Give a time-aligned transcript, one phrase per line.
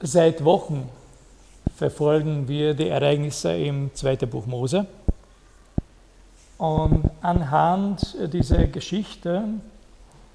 [0.00, 0.88] Seit Wochen
[1.76, 4.86] verfolgen wir die Ereignisse im zweiten Buch Mose.
[6.58, 9.44] Und anhand dieser Geschichte,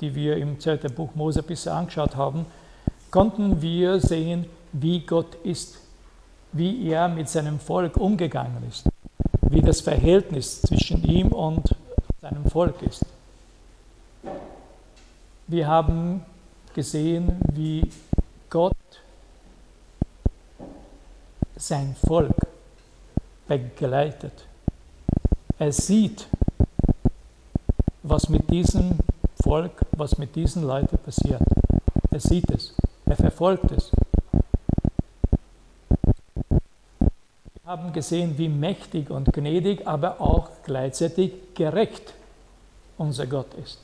[0.01, 2.45] die wir im zweiten Buch Mose bisher angeschaut haben,
[3.11, 5.79] konnten wir sehen, wie Gott ist,
[6.53, 8.87] wie er mit seinem Volk umgegangen ist,
[9.49, 11.75] wie das Verhältnis zwischen ihm und
[12.21, 13.05] seinem Volk ist.
[15.47, 16.23] Wir haben
[16.73, 17.89] gesehen, wie
[18.49, 18.75] Gott
[21.59, 22.35] sein Volk
[23.47, 24.45] begleitet.
[25.57, 26.27] Er sieht,
[28.01, 28.97] was mit diesem
[29.43, 31.41] Volk, was mit diesen Leuten passiert.
[32.11, 32.73] Er sieht es,
[33.05, 33.91] er verfolgt es.
[36.49, 42.13] Wir haben gesehen, wie mächtig und gnädig, aber auch gleichzeitig gerecht
[42.97, 43.79] unser Gott ist.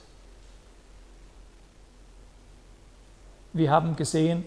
[3.54, 4.44] Wir haben gesehen,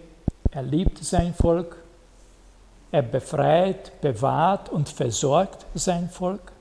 [0.50, 1.76] er liebt sein Volk,
[2.90, 6.52] er befreit, bewahrt und versorgt sein Volk.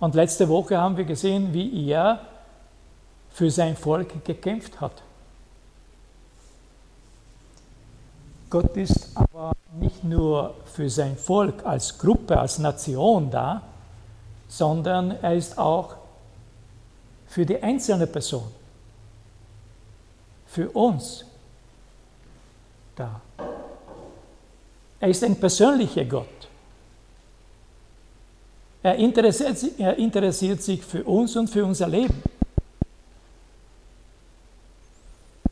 [0.00, 2.20] Und letzte Woche haben wir gesehen, wie er
[3.30, 5.02] für sein Volk gekämpft hat.
[8.50, 13.62] Gott ist aber nicht nur für sein Volk als Gruppe, als Nation da,
[14.48, 15.96] sondern er ist auch
[17.26, 18.50] für die einzelne Person,
[20.46, 21.26] für uns
[22.96, 23.20] da.
[25.00, 26.26] Er ist ein persönlicher Gott.
[28.82, 32.22] Er interessiert, er interessiert sich für uns und für unser Leben.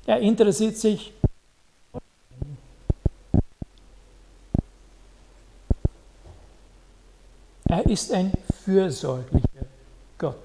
[0.06, 1.12] Er interessiert sich
[7.68, 8.32] Er ist ein
[8.64, 9.66] fürsorglicher
[10.16, 10.36] Gott.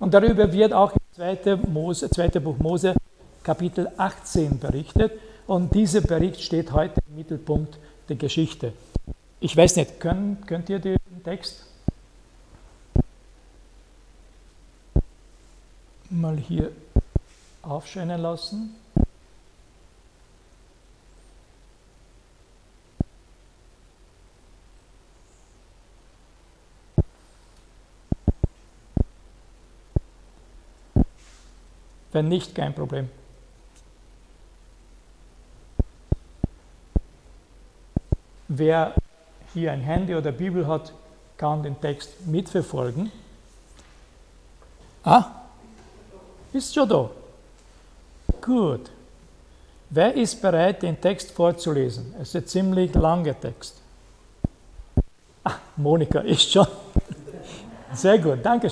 [0.00, 1.56] Und darüber wird auch im 2.
[1.68, 2.28] Mose, 2.
[2.40, 2.94] Buch Mose
[3.42, 5.12] Kapitel 18 berichtet.
[5.48, 7.78] Und dieser Bericht steht heute im Mittelpunkt
[8.10, 8.74] der Geschichte.
[9.40, 11.64] Ich weiß nicht, könnt, könnt ihr den Text
[16.10, 16.70] mal hier
[17.62, 18.74] aufscheinen lassen?
[32.12, 33.08] Wenn nicht, kein Problem.
[38.58, 38.94] Wer
[39.54, 40.92] hier ein Handy oder Bibel hat,
[41.36, 43.12] kann den Text mitverfolgen.
[45.04, 45.26] Ah,
[46.52, 47.08] ist schon da.
[48.40, 48.90] Gut.
[49.90, 52.14] Wer ist bereit, den Text vorzulesen?
[52.20, 53.80] Es ist ein ziemlich langer Text.
[55.44, 56.66] Ah, Monika ist schon.
[57.92, 58.68] Sehr gut, danke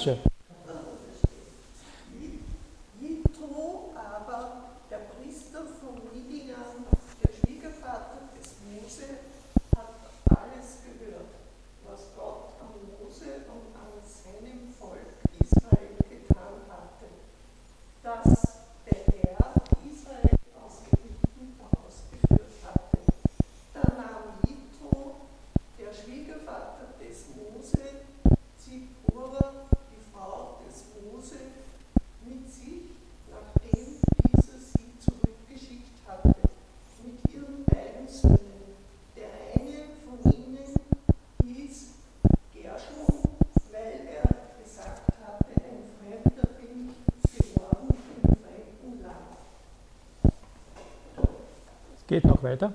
[52.07, 52.73] Geht noch weiter.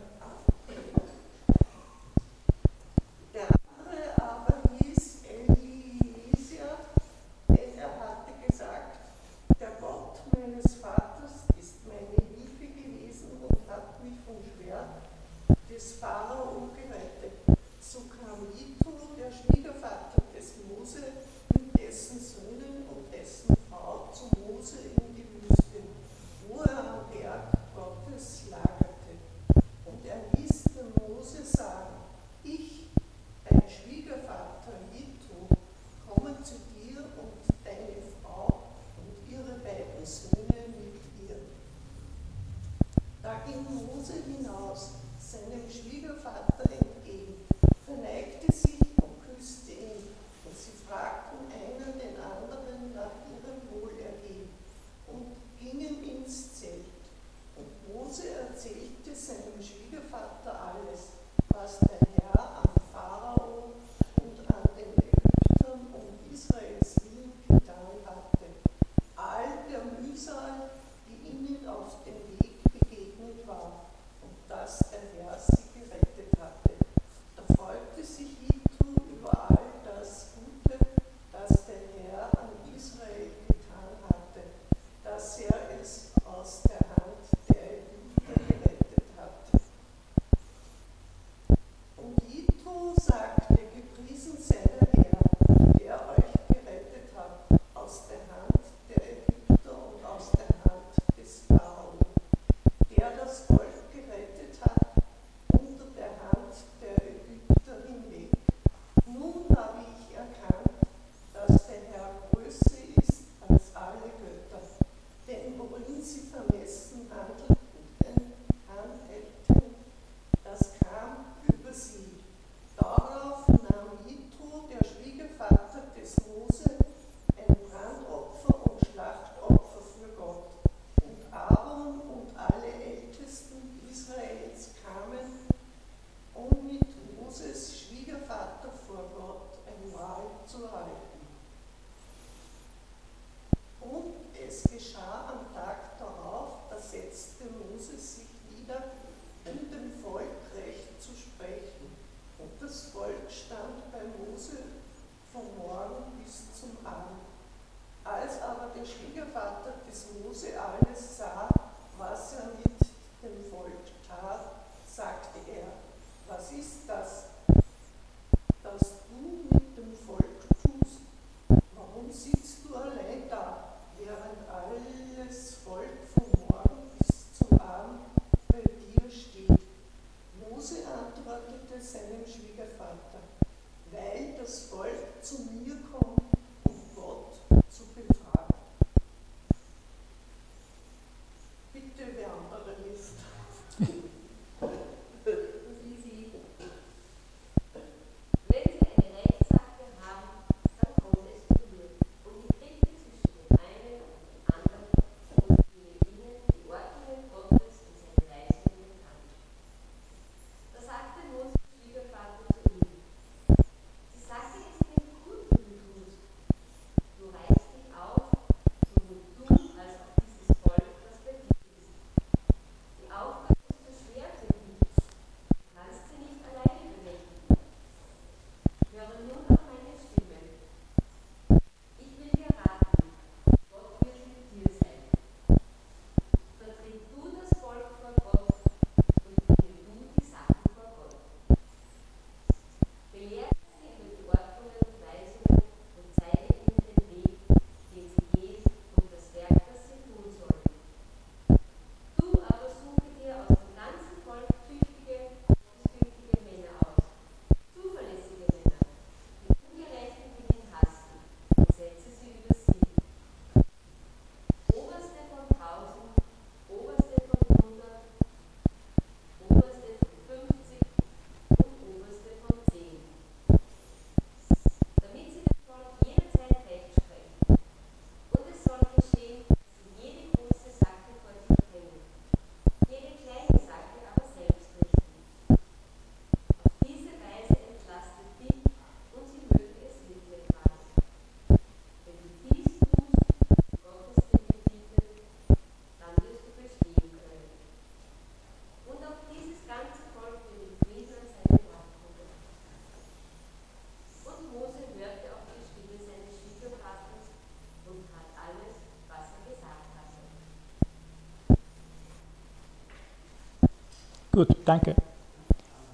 [314.42, 314.96] Gut, danke.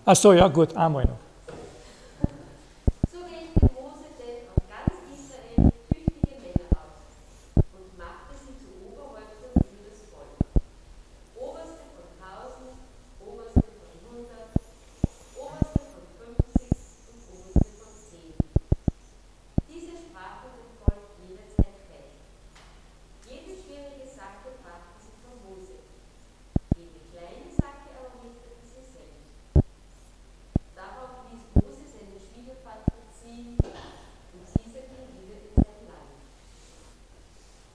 [0.06, 1.27] Ach so, ja, gut, einmal noch.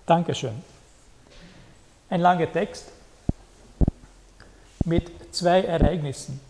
[0.07, 0.63] Dankeschön.
[2.11, 2.91] Ein langer Text
[4.85, 6.41] mit zwei Ereignissen.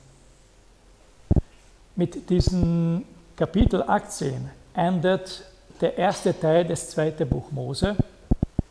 [1.95, 3.05] Mit diesem
[3.37, 5.45] Kapitel 18 endet
[5.81, 7.97] der erste Teil des zweiten Buch Mose.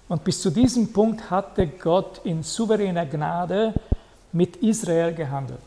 [0.09, 3.73] Und bis zu diesem Punkt hatte Gott in souveräner Gnade
[4.31, 5.61] mit Israel gehandelt.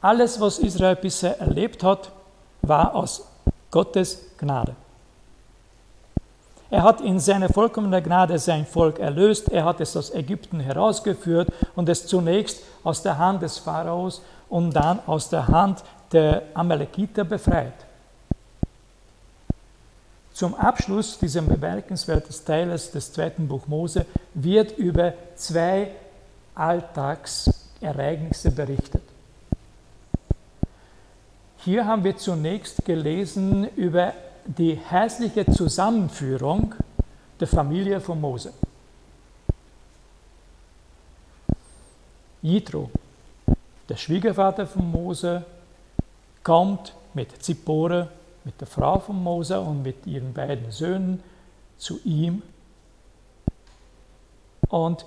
[0.00, 2.10] Alles, was Israel bisher erlebt hat,
[2.62, 3.26] war aus
[3.70, 4.74] Gottes Gnade.
[6.70, 11.48] Er hat in seiner vollkommenen Gnade sein Volk erlöst, er hat es aus Ägypten herausgeführt
[11.74, 14.20] und es zunächst aus der Hand des Pharaos
[14.50, 15.82] und dann aus der Hand
[16.12, 17.72] der Amalekiter befreit.
[20.34, 25.90] Zum Abschluss dieses bemerkenswerten Teiles des zweiten Buch Mose wird über zwei
[26.54, 29.02] Alltagsereignisse berichtet.
[31.64, 34.12] Hier haben wir zunächst gelesen über
[34.56, 36.74] die hässliche Zusammenführung
[37.38, 38.52] der Familie von Mose.
[42.40, 42.90] Jitro,
[43.88, 45.44] der Schwiegervater von Mose,
[46.42, 48.08] kommt mit Zippore,
[48.44, 51.22] mit der Frau von Mose und mit ihren beiden Söhnen
[51.76, 52.42] zu ihm.
[54.70, 55.04] Und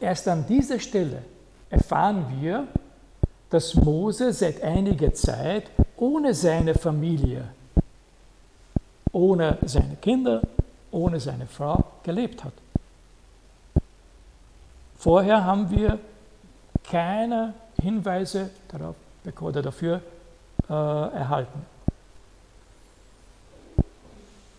[0.00, 1.22] erst an dieser Stelle
[1.70, 2.68] erfahren wir,
[3.48, 7.44] dass Mose seit einiger Zeit ohne seine Familie,
[9.16, 10.42] ohne seine Kinder,
[10.90, 12.52] ohne seine Frau gelebt hat.
[14.98, 15.98] Vorher haben wir
[16.84, 18.94] keine Hinweise darauf
[19.40, 20.02] oder dafür
[20.68, 21.64] äh, erhalten.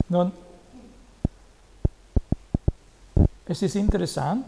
[0.10, 0.32] Nun,
[3.46, 4.48] es ist interessant,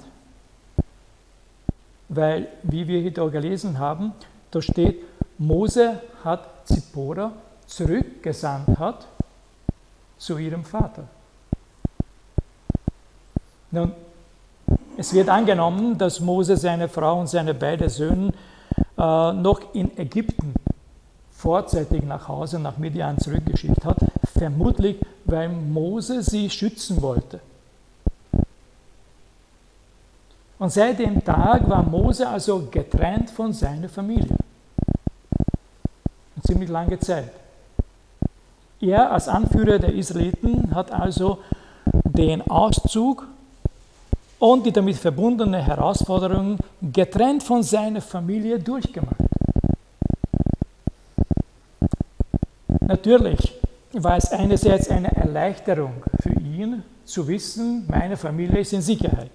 [2.07, 4.13] weil, wie wir hier gelesen haben,
[4.49, 5.03] da steht,
[5.37, 7.31] Mose hat Zippora
[7.67, 9.05] zurückgesandt hat
[10.19, 11.05] zu ihrem Vater.
[13.71, 13.93] Nun,
[14.97, 18.33] es wird angenommen, dass Mose seine Frau und seine beiden Söhne
[18.97, 20.53] äh, noch in Ägypten
[21.31, 23.97] vorzeitig nach Hause, nach Midian zurückgeschickt hat,
[24.37, 27.39] vermutlich weil Mose sie schützen wollte.
[30.57, 34.35] Und seit dem Tag war Mose also getrennt von seiner Familie.
[36.35, 37.31] Eine ziemlich lange Zeit.
[38.81, 41.39] Er als Anführer der Israeliten hat also
[42.05, 43.27] den Auszug
[44.39, 49.15] und die damit verbundene Herausforderung getrennt von seiner Familie durchgemacht.
[52.79, 53.53] Natürlich
[53.93, 59.31] war es einerseits eine Erleichterung für ihn zu wissen, meine Familie ist in Sicherheit.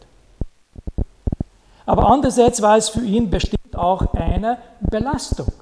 [1.87, 5.53] Aber andererseits war es für ihn bestimmt auch eine Belastung.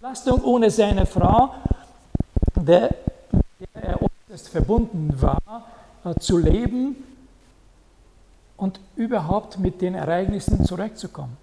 [0.00, 1.54] Belastung ohne seine Frau,
[2.64, 2.94] der
[3.74, 5.66] er äußerst verbunden war,
[6.04, 6.96] äh, zu leben
[8.56, 11.36] und überhaupt mit den Ereignissen zurechtzukommen.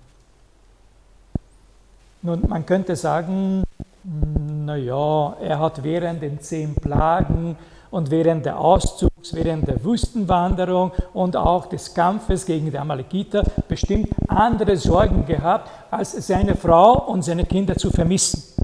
[2.22, 3.64] Nun, man könnte sagen,
[4.04, 7.58] naja, er hat während den zehn Plagen
[7.92, 14.10] und während der Auszugs, während der Wüstenwanderung und auch des Kampfes gegen die Amalekiter bestimmt
[14.28, 18.55] andere Sorgen gehabt, als seine Frau und seine Kinder zu vermissen.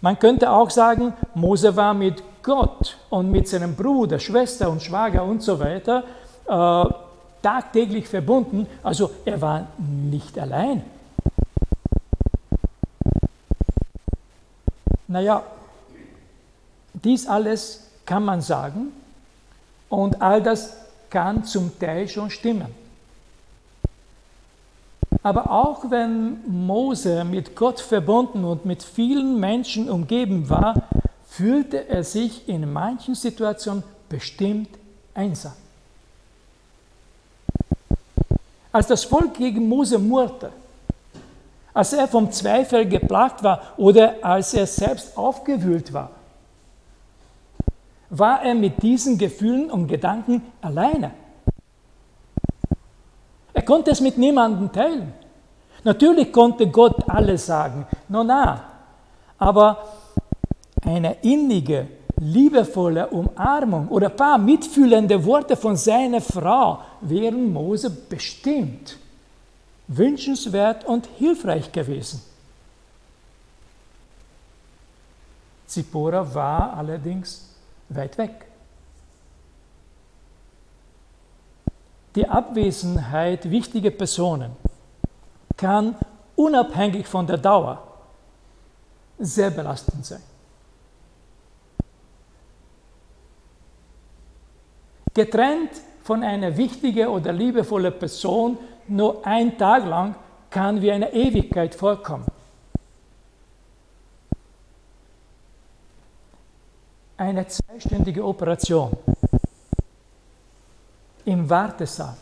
[0.00, 5.24] Man könnte auch sagen, Mose war mit Gott und mit seinem Bruder, Schwester und Schwager
[5.24, 6.04] und so weiter
[6.46, 6.92] äh,
[7.42, 10.84] tagtäglich verbunden, also er war nicht allein.
[15.06, 15.42] Naja,
[16.92, 18.92] dies alles kann man sagen
[19.88, 20.76] und all das
[21.10, 22.87] kann zum Teil schon stimmen.
[25.28, 30.88] Aber auch wenn Mose mit Gott verbunden und mit vielen Menschen umgeben war,
[31.26, 34.70] fühlte er sich in manchen Situationen bestimmt
[35.12, 35.52] einsam.
[38.72, 40.50] Als das Volk gegen Mose murrte,
[41.74, 46.10] als er vom Zweifel geplagt war oder als er selbst aufgewühlt war,
[48.08, 51.10] war er mit diesen Gefühlen und Gedanken alleine.
[53.58, 55.12] Er konnte es mit niemandem teilen.
[55.88, 58.62] Natürlich konnte Gott alles sagen, no na,
[59.38, 59.88] aber
[60.82, 61.88] eine innige,
[62.20, 68.98] liebevolle Umarmung oder ein paar mitfühlende Worte von seiner Frau wären Mose bestimmt
[69.86, 72.20] wünschenswert und hilfreich gewesen.
[75.66, 77.48] Zippora war allerdings
[77.88, 78.44] weit weg.
[82.14, 84.67] Die Abwesenheit wichtiger Personen
[85.58, 85.96] kann
[86.36, 87.82] unabhängig von der Dauer
[89.18, 90.22] sehr belastend sein.
[95.12, 95.72] Getrennt
[96.04, 100.14] von einer wichtigen oder liebevollen Person nur ein Tag lang
[100.48, 102.26] kann wie eine Ewigkeit vorkommen.
[107.16, 108.96] Eine zweistündige Operation
[111.24, 112.16] im Wartesaal,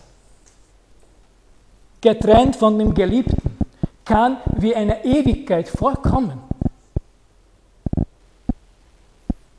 [2.06, 3.58] getrennt von dem Geliebten,
[4.04, 6.38] kann wie eine Ewigkeit vorkommen.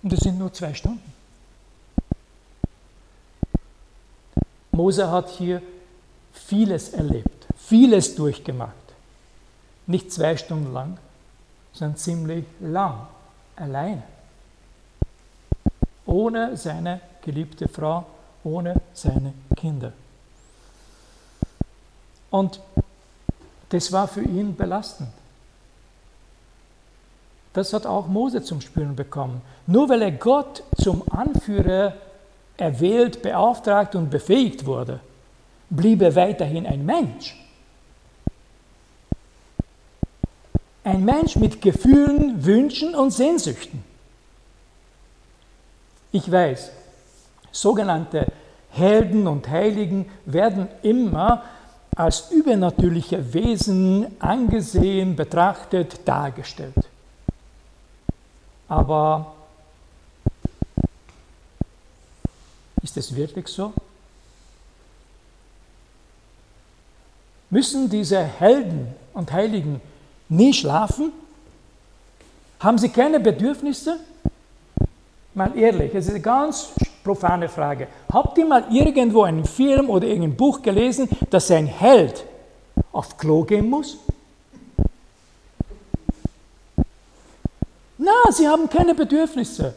[0.01, 1.13] Und das sind nur zwei Stunden.
[4.71, 5.61] Mose hat hier
[6.31, 8.71] vieles erlebt, vieles durchgemacht.
[9.85, 10.97] Nicht zwei Stunden lang,
[11.73, 13.07] sondern ziemlich lang,
[13.57, 14.03] alleine.
[16.05, 18.05] Ohne seine geliebte Frau,
[18.45, 19.91] ohne seine Kinder.
[22.29, 22.59] Und
[23.69, 25.09] das war für ihn belastend.
[27.53, 29.41] Das hat auch Mose zum Spüren bekommen.
[29.65, 31.93] Nur weil er Gott zum Anführer
[32.55, 34.99] erwählt, beauftragt und befähigt wurde,
[35.69, 37.35] bliebe weiterhin ein Mensch.
[40.83, 43.83] Ein Mensch mit Gefühlen, Wünschen und Sehnsüchten.
[46.11, 46.71] Ich weiß,
[47.51, 48.27] sogenannte
[48.69, 51.43] Helden und Heiligen werden immer
[51.97, 56.75] als übernatürliche Wesen angesehen, betrachtet, dargestellt.
[58.69, 59.33] Aber
[62.83, 63.73] ist es wirklich so?
[67.49, 69.81] Müssen diese Helden und Heiligen
[70.29, 71.11] nie schlafen?
[72.59, 73.99] Haben sie keine Bedürfnisse?
[75.33, 76.73] Mal ehrlich, es ist ganz
[77.07, 77.87] profane Frage.
[78.11, 82.25] Habt ihr mal irgendwo einen Film oder irgendein Buch gelesen, dass ein Held
[82.91, 83.97] auf Klo gehen muss?
[87.97, 89.73] Na, sie haben keine Bedürfnisse.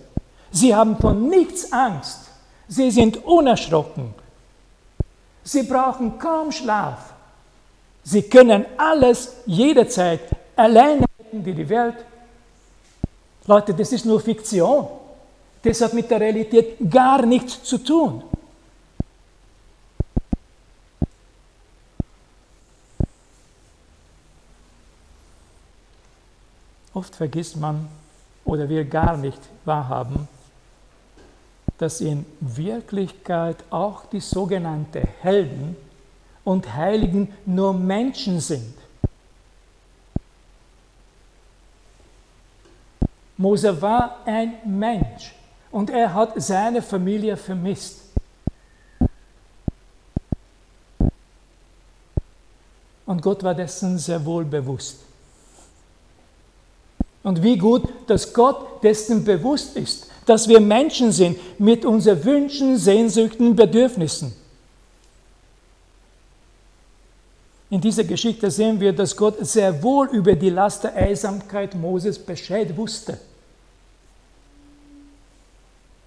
[0.51, 2.23] Sie haben von nichts Angst.
[2.67, 4.13] Sie sind unerschrocken.
[5.45, 7.13] Sie brauchen kaum Schlaf.
[8.03, 10.21] Sie können alles jederzeit
[10.57, 11.99] alleine retten wie die Welt.
[13.47, 15.00] Leute, das ist nur Fiktion.
[15.63, 18.23] Das hat mit der Realität gar nichts zu tun.
[26.95, 27.89] Oft vergisst man
[28.45, 30.29] oder will gar nicht wahrhaben,
[31.79, 35.77] dass in Wirklichkeit auch die sogenannten Helden
[36.43, 38.75] und Heiligen nur Menschen sind.
[43.37, 45.35] Mose war ein Mensch
[45.71, 48.01] und er hat seine Familie vermisst.
[53.07, 54.99] Und Gott war dessen sehr wohl bewusst.
[57.23, 62.79] Und wie gut, dass Gott dessen bewusst ist, dass wir Menschen sind mit unseren Wünschen,
[62.79, 64.33] Sehnsüchten, Bedürfnissen.
[67.69, 72.19] In dieser Geschichte sehen wir, dass Gott sehr wohl über die Last der Einsamkeit Moses
[72.19, 73.19] Bescheid wusste.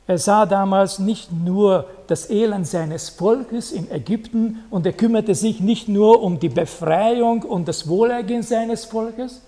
[0.05, 5.61] Er sah damals nicht nur das Elend seines Volkes in Ägypten und er kümmerte sich
[5.61, 9.41] nicht nur um die Befreiung und das Wohlergehen seines Volkes,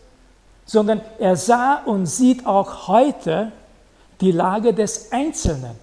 [0.66, 3.52] sondern er sah und sieht auch heute
[4.22, 5.76] die Lage des Einzelnen.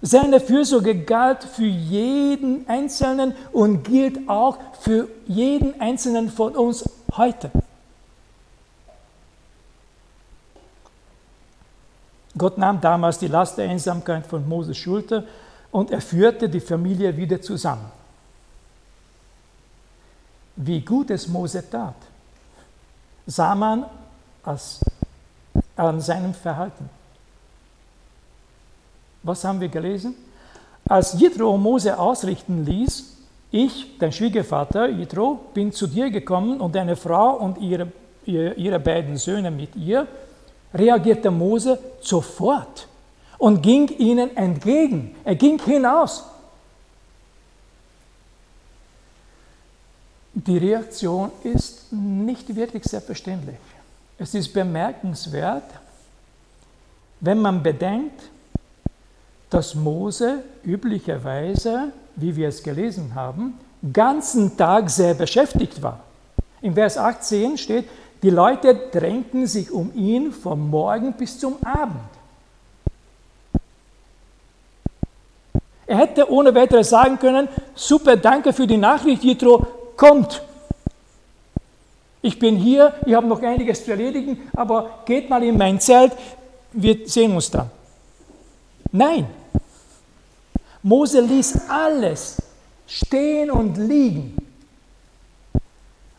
[0.00, 6.84] Seine Fürsorge galt für jeden Einzelnen und gilt auch für jeden Einzelnen von uns
[7.16, 7.50] heute.
[12.44, 15.24] Gott nahm damals die Last der Einsamkeit von Moses Schulter
[15.72, 17.90] und er führte die Familie wieder zusammen.
[20.54, 21.94] Wie gut es Mose tat,
[23.26, 23.86] sah man
[24.42, 24.80] als,
[25.74, 26.90] an seinem Verhalten.
[29.22, 30.14] Was haben wir gelesen?
[30.86, 33.16] Als Jethro Mose ausrichten ließ,
[33.52, 37.90] ich, dein Schwiegervater Jethro, bin zu dir gekommen und deine Frau und ihre,
[38.26, 40.06] ihre beiden Söhne mit ihr,
[40.74, 42.88] reagierte Mose sofort
[43.38, 45.14] und ging ihnen entgegen.
[45.24, 46.24] Er ging hinaus.
[50.34, 53.56] Die Reaktion ist nicht wirklich selbstverständlich.
[54.18, 55.70] Es ist bemerkenswert,
[57.20, 58.20] wenn man bedenkt,
[59.48, 63.54] dass Mose üblicherweise, wie wir es gelesen haben,
[63.92, 66.00] ganzen Tag sehr beschäftigt war.
[66.60, 67.88] Im Vers 18 steht,
[68.24, 72.00] die Leute drängten sich um ihn vom Morgen bis zum Abend.
[75.86, 80.42] Er hätte ohne weiteres sagen können, super, danke für die Nachricht, Jitro, kommt.
[82.22, 86.12] Ich bin hier, ich habe noch einiges zu erledigen, aber geht mal in mein Zelt,
[86.72, 87.70] wir sehen uns dann.
[88.90, 89.26] Nein,
[90.82, 92.40] Mose ließ alles
[92.86, 94.34] stehen und liegen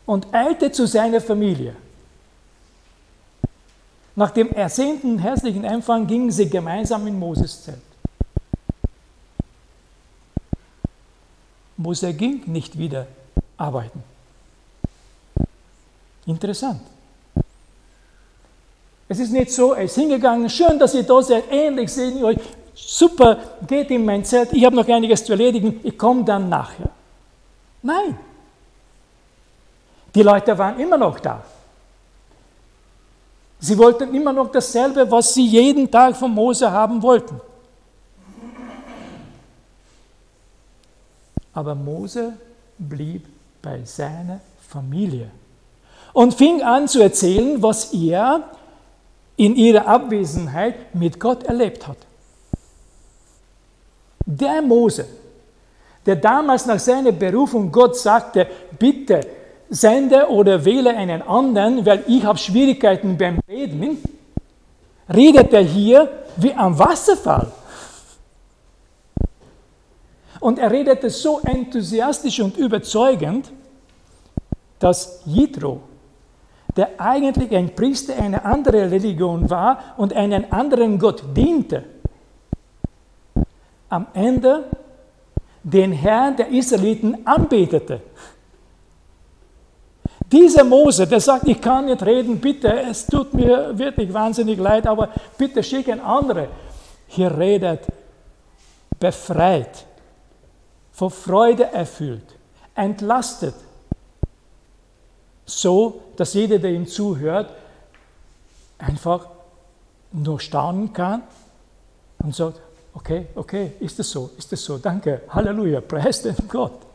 [0.04, 1.74] und eilte zu seiner Familie.
[4.16, 7.78] Nach dem ersehnten herzlichen Empfang gingen sie gemeinsam in Moses Zelt.
[11.76, 13.06] Mose ging nicht wieder
[13.58, 14.02] arbeiten.
[16.24, 16.80] Interessant.
[19.06, 22.38] Es ist nicht so, er ist hingegangen, schön, dass ihr da seid, ähnlich sehen euch,
[22.74, 26.88] super, geht in mein Zelt, ich habe noch einiges zu erledigen, ich komme dann nachher.
[27.82, 28.18] Nein.
[30.14, 31.44] Die Leute waren immer noch da.
[33.58, 37.40] Sie wollten immer noch dasselbe, was sie jeden Tag von Mose haben wollten.
[41.52, 42.34] Aber Mose
[42.78, 43.26] blieb
[43.62, 45.30] bei seiner Familie
[46.12, 48.44] und fing an zu erzählen, was er
[49.36, 51.98] in ihrer Abwesenheit mit Gott erlebt hat.
[54.24, 55.06] Der Mose,
[56.04, 58.46] der damals nach seiner Berufung Gott sagte,
[58.78, 59.20] bitte
[59.68, 63.98] sende oder wähle einen anderen, weil ich habe Schwierigkeiten beim Reden,
[65.12, 67.50] redet er hier wie am Wasserfall.
[70.40, 73.50] Und er redete so enthusiastisch und überzeugend,
[74.78, 75.80] dass Jitro,
[76.76, 81.84] der eigentlich ein Priester einer anderen Religion war und einen anderen Gott diente,
[83.88, 84.64] am Ende
[85.62, 88.02] den Herrn der Israeliten anbetete.
[90.30, 94.86] Dieser Mose, der sagt, ich kann nicht reden, bitte, es tut mir wirklich wahnsinnig leid,
[94.86, 96.48] aber bitte schicken andere.
[97.06, 97.80] Hier redet
[98.98, 99.86] befreit,
[100.90, 102.34] vor Freude erfüllt,
[102.74, 103.54] entlastet,
[105.44, 107.52] so dass jeder, der ihm zuhört,
[108.78, 109.28] einfach
[110.10, 111.22] nur staunen kann
[112.18, 112.60] und sagt,
[112.94, 116.85] okay, okay, ist es so, ist es so, danke, Halleluja, preis den Gott.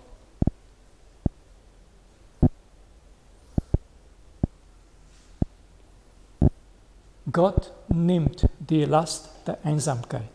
[7.31, 10.29] Gott nimmt die Last der Einsamkeit.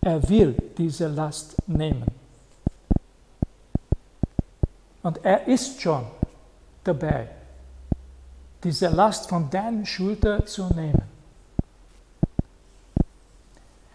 [0.00, 2.06] Er will diese Last nehmen.
[5.02, 6.04] Und er ist schon
[6.84, 7.28] dabei,
[8.64, 11.02] diese Last von deinen Schultern zu nehmen.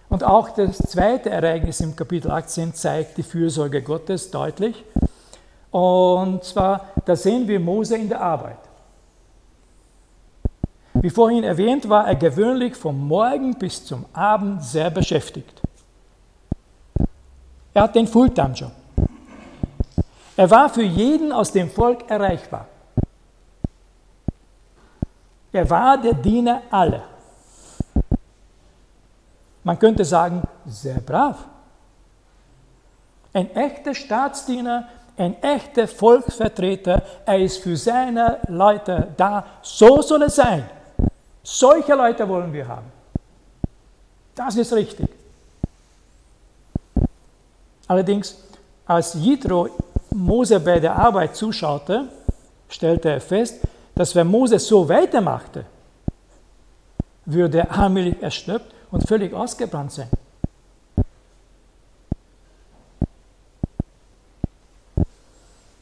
[0.09, 4.83] Und auch das zweite Ereignis im Kapitel 18 zeigt die Fürsorge Gottes deutlich.
[5.71, 8.64] Und zwar, da sehen wir Mose in der Arbeit.
[11.05, 15.61] Wie vorhin erwähnt, war er gewöhnlich vom Morgen bis zum Abend sehr beschäftigt.
[17.75, 18.71] Er hat den Fulltime-Job.
[20.35, 22.65] Er war für jeden aus dem Volk erreichbar.
[25.51, 27.03] Er war der Diener aller.
[29.63, 31.37] Man könnte sagen, sehr brav.
[33.31, 34.87] Ein echter Staatsdiener,
[35.17, 39.45] ein echter Volksvertreter, er ist für seine Leute da.
[39.61, 40.67] So soll es sein.
[41.45, 42.91] Solche Leute wollen wir haben.
[44.33, 45.07] Das ist richtig.
[47.87, 48.35] Allerdings,
[48.87, 49.69] als Jitro
[50.09, 52.09] Mose bei der Arbeit zuschaute,
[52.67, 53.59] stellte er fest,
[53.93, 55.65] dass wenn Mose so weitermachte,
[57.25, 60.09] würde er allmählich erschöpft und völlig ausgebrannt sein.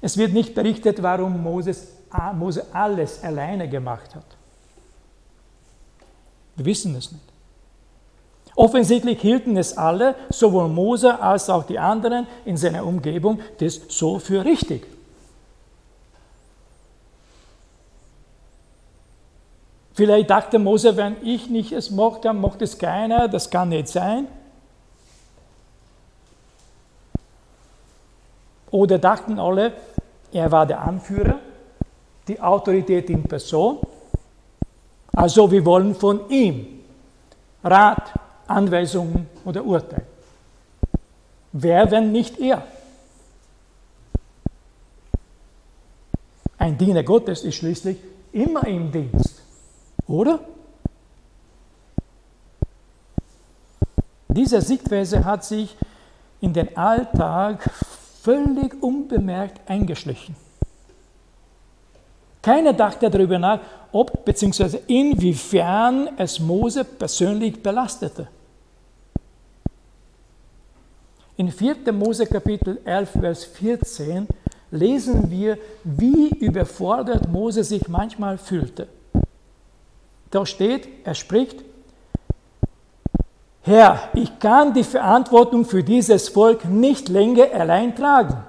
[0.01, 1.87] Es wird nicht berichtet, warum Moses,
[2.33, 4.25] Mose alles alleine gemacht hat.
[6.55, 7.23] Wir wissen es nicht.
[8.55, 14.19] Offensichtlich hielten es alle, sowohl Mose als auch die anderen in seiner Umgebung, das so
[14.19, 14.85] für richtig.
[19.95, 23.87] Vielleicht dachte Mose, wenn ich nicht es mochte, dann mochte es keiner, das kann nicht
[23.87, 24.27] sein.
[28.71, 29.73] Oder dachten alle,
[30.31, 31.39] er war der Anführer,
[32.27, 33.77] die Autorität in Person.
[35.13, 36.79] Also wir wollen von ihm
[37.63, 38.11] Rat,
[38.47, 40.05] Anweisungen oder Urteil.
[41.53, 42.65] Wer, wenn nicht er?
[46.57, 47.97] Ein Diener Gottes ist schließlich
[48.31, 49.41] immer im Dienst,
[50.07, 50.39] oder?
[54.29, 55.75] Diese Sichtweise hat sich
[56.41, 57.69] in den Alltag
[58.21, 60.35] völlig unbemerkt eingeschlichen.
[62.43, 63.61] Keiner dachte darüber nach,
[63.93, 64.79] ob bzw.
[64.87, 68.27] inwiefern es Mose persönlich belastete.
[71.37, 71.91] In 4.
[71.93, 74.27] Mose Kapitel 11, Vers 14
[74.71, 78.89] lesen wir, wie überfordert Mose sich manchmal fühlte.
[80.29, 81.63] Da steht, er spricht,
[83.61, 88.43] Herr, ich kann die Verantwortung für dieses Volk nicht länger allein tragen.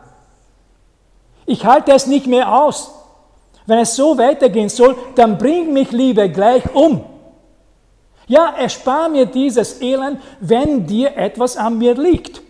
[1.46, 3.03] Ich halte es nicht mehr aus.
[3.66, 7.04] Wenn es so weitergehen soll, dann bring mich lieber gleich um.
[8.26, 12.42] Ja, erspar mir dieses Elend, wenn dir etwas an mir liegt.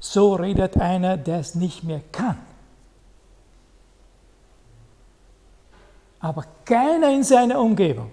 [0.00, 2.38] So redet einer, der es nicht mehr kann.
[6.20, 8.10] Aber keiner in seiner Umgebung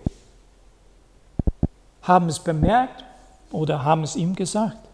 [2.01, 3.03] haben es bemerkt
[3.51, 4.90] oder haben es ihm gesagt.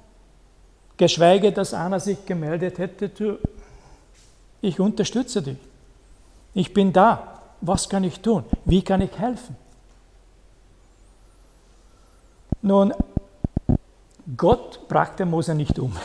[0.98, 3.40] Geschweige, dass einer sich gemeldet hätte,
[4.62, 5.58] ich unterstütze dich.
[6.54, 7.34] Ich bin da.
[7.62, 8.44] Was kann ich tun?
[8.66, 9.56] Wie kann ich helfen?
[12.62, 12.94] Nun,
[14.36, 15.96] Gott brachte Mose nicht um.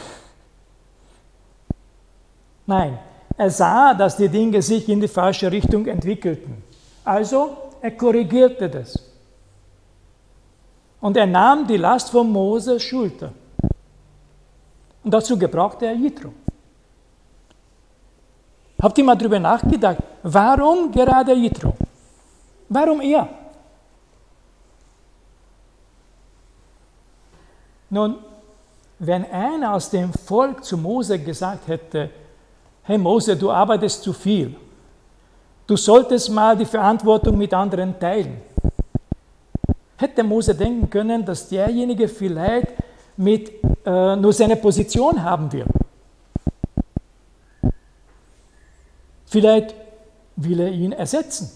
[2.66, 2.98] Nein,
[3.37, 6.62] er sah, dass die Dinge sich in die falsche Richtung entwickelten.
[7.05, 8.98] Also, er korrigierte das.
[11.00, 13.33] Und er nahm die Last von Moses Schulter.
[15.04, 16.32] Und dazu gebrauchte er Jitro.
[18.80, 21.74] Habt ihr mal darüber nachgedacht, warum gerade Jitro?
[22.68, 23.28] Warum er?
[27.90, 28.16] Nun,
[28.98, 32.10] wenn einer aus dem Volk zu Mose gesagt hätte,
[32.84, 34.56] hey Mose, du arbeitest zu viel,
[35.66, 38.40] du solltest mal die Verantwortung mit anderen teilen,
[39.96, 42.72] hätte Mose denken können, dass derjenige vielleicht
[43.22, 43.52] mit,
[43.85, 45.66] äh, nur seine Position haben will.
[49.26, 49.74] Vielleicht
[50.37, 51.50] will er ihn ersetzen.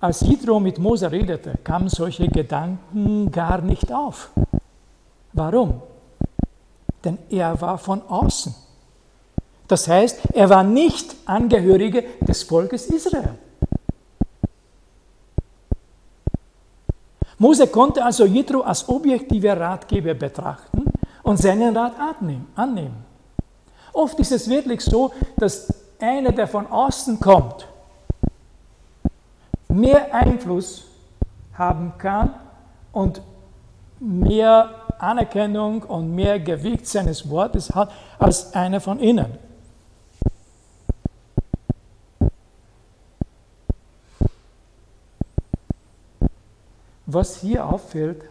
[0.00, 4.30] Als Jitro mit Mose redete, kamen solche Gedanken gar nicht auf.
[5.32, 5.82] Warum?
[7.04, 8.54] Denn er war von außen.
[9.68, 13.36] Das heißt, er war nicht Angehörige des Volkes Israel.
[17.40, 20.84] Mose konnte also Jitro als objektiver Ratgeber betrachten
[21.22, 21.94] und seinen Rat
[22.54, 23.02] annehmen.
[23.94, 27.66] Oft ist es wirklich so, dass einer, der von außen kommt,
[29.68, 30.84] mehr Einfluss
[31.54, 32.34] haben kann
[32.92, 33.22] und
[34.00, 39.49] mehr Anerkennung und mehr Gewicht seines Wortes hat als einer von innen.
[47.12, 48.22] Was hier auffällt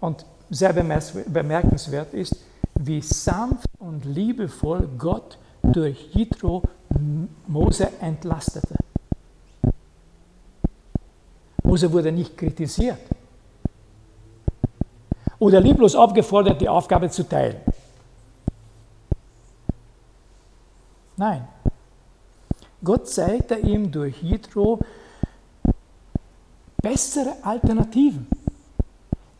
[0.00, 2.36] und sehr bemerkenswert ist,
[2.74, 6.62] wie sanft und liebevoll Gott durch Jitro
[7.46, 8.74] Mose entlastete.
[11.62, 12.98] Mose wurde nicht kritisiert
[15.38, 17.56] oder lieblos aufgefordert, die Aufgabe zu teilen.
[21.16, 21.48] Nein.
[22.84, 24.80] Gott zeigte ihm durch Jitro
[26.82, 28.26] bessere Alternativen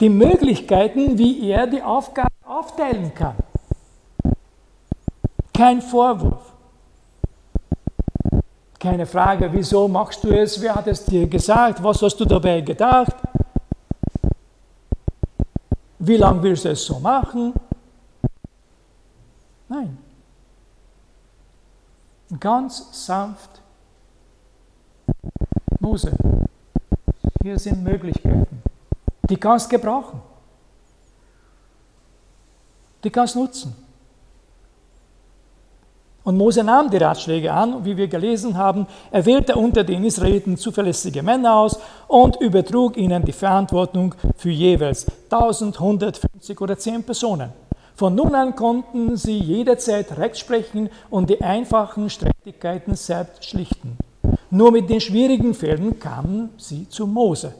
[0.00, 3.36] die Möglichkeiten, wie er die Aufgabe aufteilen kann.
[5.54, 6.52] Kein Vorwurf.
[8.80, 12.62] Keine Frage, wieso machst du es, wer hat es dir gesagt, was hast du dabei
[12.62, 13.14] gedacht,
[16.00, 17.54] wie lange willst du es so machen?
[19.68, 19.98] Nein.
[22.40, 23.62] Ganz sanft.
[25.78, 26.12] Mose,
[27.42, 28.62] hier sind Möglichkeiten.
[29.28, 30.20] Die kannst du gebrauchen.
[33.02, 33.76] Die kannst du nutzen.
[36.24, 38.86] Und Mose nahm die Ratschläge an, wie wir gelesen haben.
[39.10, 45.06] Er wählte unter den Israeliten zuverlässige Männer aus und übertrug ihnen die Verantwortung für jeweils
[45.30, 47.50] 1150 oder 10 Personen.
[47.96, 53.98] Von nun an konnten sie jederzeit Recht sprechen und die einfachen Streitigkeiten selbst schlichten.
[54.54, 57.54] Nur mit den schwierigen Fällen kamen sie zu Mose.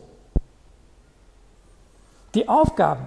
[2.35, 3.07] Die Aufgaben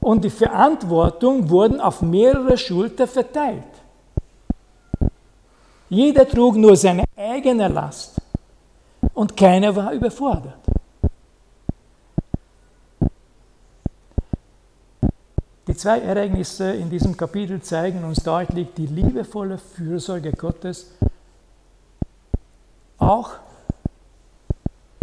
[0.00, 3.62] und die Verantwortung wurden auf mehrere Schultern verteilt.
[5.88, 8.20] Jeder trug nur seine eigene Last
[9.14, 10.58] und keiner war überfordert.
[15.68, 20.90] Die zwei Ereignisse in diesem Kapitel zeigen uns deutlich die liebevolle Fürsorge Gottes
[23.10, 23.30] auch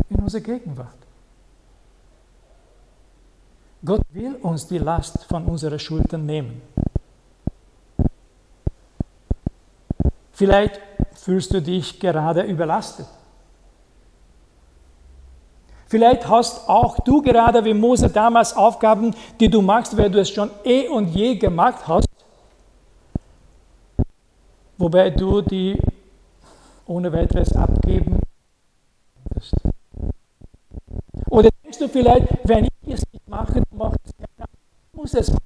[0.10, 0.96] in unserer Gegenwart.
[3.84, 6.62] Gott will uns die Last von unseren Schultern nehmen.
[10.32, 10.80] Vielleicht
[11.16, 13.08] fühlst du dich gerade überlastet.
[15.88, 20.30] Vielleicht hast auch du gerade wie Mose damals Aufgaben, die du machst, weil du es
[20.30, 22.10] schon eh und je gemacht hast,
[24.78, 25.80] wobei du die
[26.88, 27.56] ohne weiteres
[27.88, 28.20] abgeben
[29.30, 29.56] wirst.
[31.30, 34.50] Oder denkst du vielleicht, wenn ich es nicht mache, dann macht es keiner,
[34.94, 35.44] muss es machen.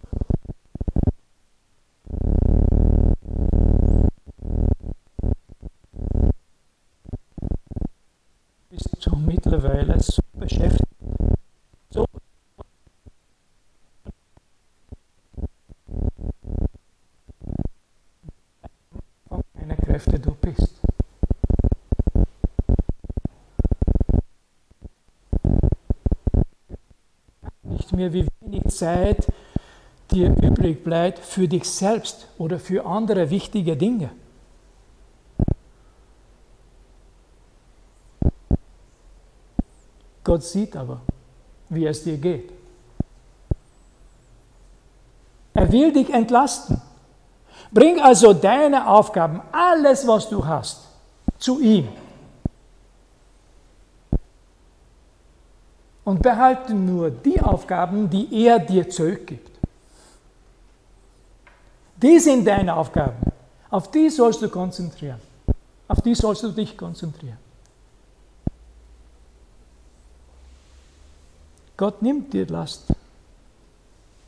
[8.69, 10.87] Bist du mittlerweile so beschäftigt,
[11.89, 12.05] so
[19.27, 20.81] von deiner Kräfte du bist.
[27.91, 29.27] Mehr wie wenig Zeit
[30.11, 34.09] dir übrig bleibt für dich selbst oder für andere wichtige Dinge.
[40.23, 41.01] Gott sieht aber,
[41.69, 42.51] wie es dir geht.
[45.53, 46.81] Er will dich entlasten.
[47.71, 50.81] Bring also deine Aufgaben, alles, was du hast,
[51.39, 51.87] zu ihm.
[56.11, 59.49] Und behalte nur die Aufgaben, die er dir zurückgibt.
[61.95, 63.15] Die sind deine Aufgaben.
[63.69, 65.21] Auf die sollst du konzentrieren.
[65.87, 67.37] Auf die sollst du dich konzentrieren.
[71.77, 72.87] Gott nimmt dir Last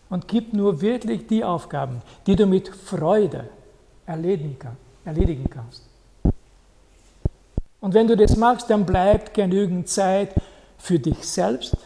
[0.10, 3.50] und gibt nur wirklich die Aufgaben, die du mit Freude
[4.06, 4.58] erledigen
[5.50, 5.82] kannst.
[7.82, 10.34] Und wenn du das machst, dann bleibt genügend Zeit
[10.84, 11.78] für dich selbst,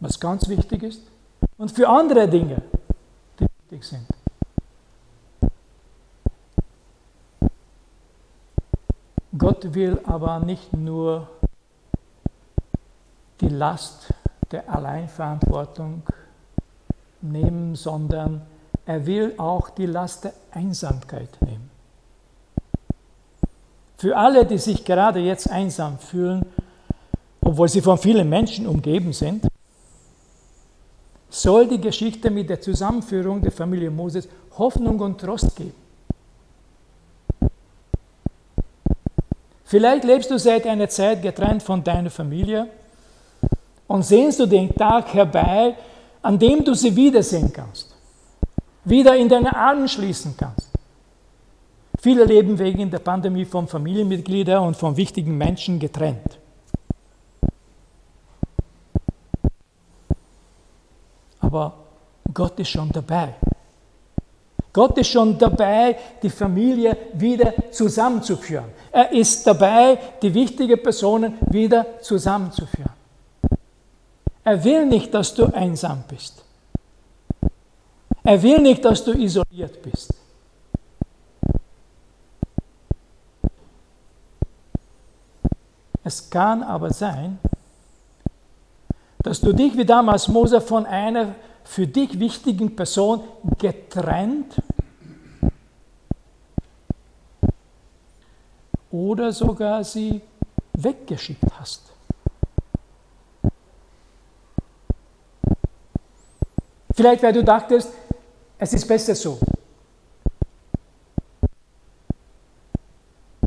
[0.00, 1.02] was ganz wichtig ist,
[1.58, 2.62] und für andere Dinge,
[3.38, 4.06] die wichtig sind.
[9.36, 11.28] Gott will aber nicht nur
[13.42, 14.14] die Last
[14.50, 16.02] der Alleinverantwortung
[17.20, 18.40] nehmen, sondern
[18.86, 21.70] er will auch die Last der Einsamkeit nehmen.
[23.98, 26.46] Für alle, die sich gerade jetzt einsam fühlen,
[27.50, 29.44] obwohl sie von vielen Menschen umgeben sind,
[31.28, 35.74] soll die Geschichte mit der Zusammenführung der Familie Moses Hoffnung und Trost geben.
[39.64, 42.68] Vielleicht lebst du seit einer Zeit getrennt von deiner Familie
[43.88, 45.74] und sehnst du den Tag herbei,
[46.22, 47.96] an dem du sie wiedersehen kannst,
[48.84, 50.68] wieder in deine Arme schließen kannst.
[52.00, 56.39] Viele leben wegen der Pandemie von Familienmitgliedern und von wichtigen Menschen getrennt.
[61.40, 61.74] Aber
[62.32, 63.34] Gott ist schon dabei.
[64.72, 68.66] Gott ist schon dabei, die Familie wieder zusammenzuführen.
[68.92, 72.92] Er ist dabei, die wichtigen Personen wieder zusammenzuführen.
[74.44, 76.42] Er will nicht, dass du einsam bist.
[78.22, 80.14] Er will nicht, dass du isoliert bist.
[86.04, 87.38] Es kann aber sein,
[89.22, 93.22] dass du dich wie damals Mose von einer für dich wichtigen Person
[93.58, 94.54] getrennt
[98.90, 100.20] oder sogar sie
[100.72, 101.82] weggeschickt hast.
[106.94, 107.90] Vielleicht, weil du dachtest,
[108.58, 109.38] es ist besser so.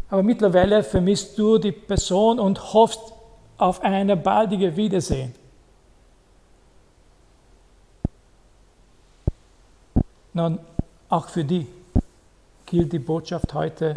[0.09, 3.13] Aber mittlerweile vermisst du die Person und hoffst
[3.57, 5.33] auf eine baldige Wiedersehen.
[10.33, 10.59] Nun,
[11.09, 11.67] auch für die
[12.65, 13.93] gilt die Botschaft heute,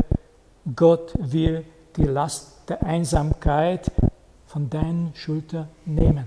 [0.75, 1.65] Gott will
[1.97, 3.91] die Last der Einsamkeit
[4.47, 6.27] von deinen Schultern nehmen.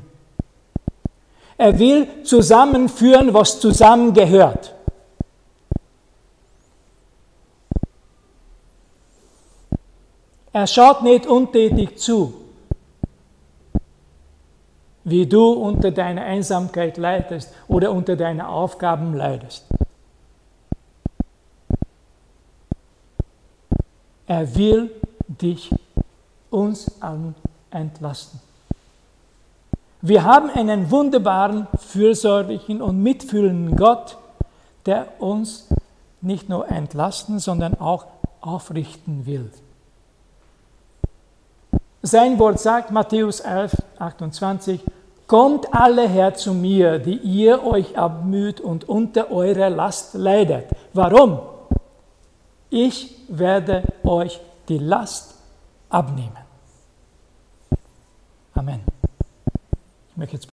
[1.57, 4.73] Er will zusammenführen, was zusammengehört.
[10.51, 12.33] Er schaut nicht untätig zu,
[15.03, 19.65] wie du unter deiner Einsamkeit leidest oder unter deinen Aufgaben leidest.
[24.29, 24.91] Er will
[25.27, 25.71] dich
[26.51, 27.33] uns allen
[27.71, 28.39] entlasten.
[30.01, 34.17] Wir haben einen wunderbaren, fürsorglichen und mitfühlenden Gott,
[34.85, 35.67] der uns
[36.21, 38.05] nicht nur entlasten, sondern auch
[38.39, 39.51] aufrichten will.
[42.03, 44.81] Sein Wort sagt, Matthäus 11, 28,
[45.25, 50.65] Kommt alle her zu mir, die ihr euch abmüht und unter eurer Last leidet.
[50.93, 51.39] Warum?
[52.69, 55.35] Ich werde euch die Last
[55.89, 56.37] abnehmen.
[58.53, 58.81] Amen.
[60.09, 60.49] Ich möchte jetzt